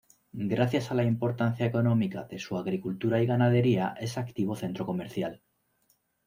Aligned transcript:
Gracias 0.53 0.89
a 0.89 0.95
la 0.95 1.03
importancia 1.03 1.63
económica 1.63 2.23
de 2.23 2.39
su 2.39 2.57
agricultura 2.57 3.21
y 3.21 3.27
ganadería 3.27 3.93
es 3.99 4.17
activo 4.17 4.55
centro 4.55 4.83
comercial. 4.87 5.43